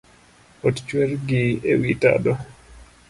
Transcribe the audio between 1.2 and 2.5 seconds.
gi ewi tado